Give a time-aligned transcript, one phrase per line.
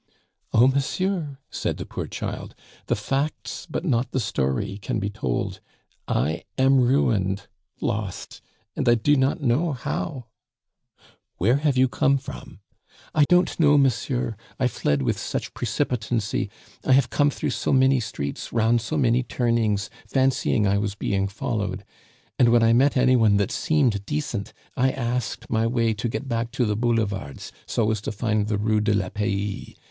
[0.51, 2.55] "Oh, monsieur," said the poor child,
[2.87, 5.59] "the facts but not the story can be told
[6.07, 7.45] I am ruined,
[7.81, 8.41] lost,
[8.75, 10.25] and I do not know how"
[11.37, 12.61] "Where have you come from?"
[13.13, 14.35] "I don't know, monsieur.
[14.59, 16.49] I fled with such precipitancy,
[16.83, 21.27] I have come through so many streets, round so many turnings, fancying I was being
[21.27, 21.85] followed.
[22.39, 26.27] And when I met any one that seemed decent, I asked my way to get
[26.27, 29.75] back to the Boulevards, so as to find the Rue de la Paix.